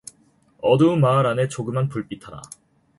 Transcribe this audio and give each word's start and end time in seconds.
어두운 0.61 0.99
마을 0.99 1.27
안에 1.27 1.47
조그만 1.47 1.87
불빛 1.87 2.27
하나 2.27 2.41